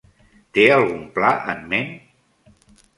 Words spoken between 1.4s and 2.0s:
en ment?